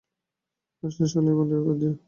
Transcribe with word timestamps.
কাজ 0.83 0.91
শেষ 0.97 1.11
হলে 1.15 1.29
এটা 1.29 1.37
ভান্ডারে 1.37 1.61
ফেরত 1.63 1.77
দিও। 1.81 1.93